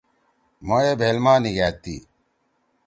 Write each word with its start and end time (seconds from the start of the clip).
مھو 0.65 0.77
اے 0.85 0.91
بھیل 0.99 1.17
ما 1.23 1.33
نیکھأدتی 1.43 1.95